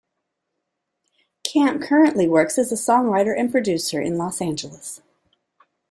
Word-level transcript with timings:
Camp 1.43 1.79
currently 1.83 2.27
works 2.27 2.57
as 2.57 2.71
a 2.71 2.75
songwriter 2.75 3.37
and 3.39 3.51
producer 3.51 4.01
in 4.01 4.17
Los 4.17 4.41
Angeles. 4.41 4.99